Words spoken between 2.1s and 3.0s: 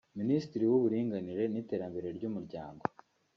ry’Umuryango